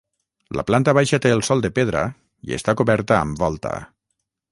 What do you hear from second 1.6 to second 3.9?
de pedra i està coberta amb volta.